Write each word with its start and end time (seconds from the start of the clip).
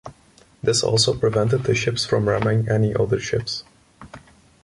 This 0.63 0.81
also 0.81 1.13
prevented 1.13 1.63
the 1.65 1.75
ships 1.75 2.05
from 2.07 2.27
ramming 2.27 2.67
any 2.67 2.95
other 2.95 3.19
ships. 3.19 3.63